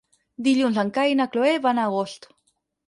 Dilluns 0.47 0.79
en 0.85 0.89
Cai 0.97 1.13
i 1.15 1.21
na 1.21 1.29
Cloè 1.37 1.55
van 1.69 1.85
a 1.85 1.87
Agost. 1.93 2.29